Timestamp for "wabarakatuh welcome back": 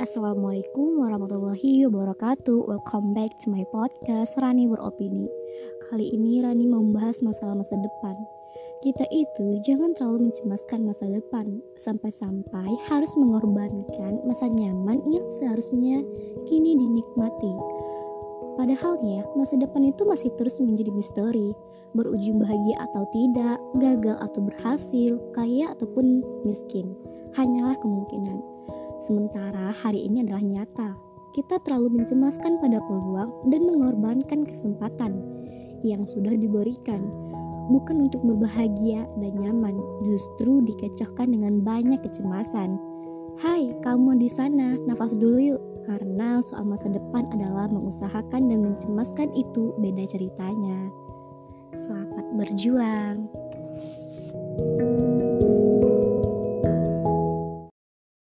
1.88-3.32